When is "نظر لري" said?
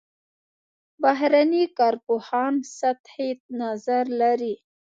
3.61-4.55